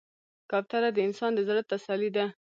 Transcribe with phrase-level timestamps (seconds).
[0.49, 2.25] کوتره د انسان د زړه تسلي ده.